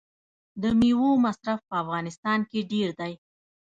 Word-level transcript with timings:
د 0.61 0.63
میوو 0.79 1.11
مصرف 1.25 1.59
په 1.69 1.73
افغانستان 1.83 2.39
کې 2.49 2.59
ډیر 2.71 2.89
دی. 2.99 3.13